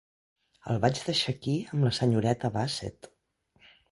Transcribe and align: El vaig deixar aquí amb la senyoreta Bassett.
El 0.71 0.79
vaig 0.85 1.01
deixar 1.09 1.33
aquí 1.33 1.53
amb 1.75 1.87
la 1.87 1.93
senyoreta 1.99 2.53
Bassett. 2.57 3.13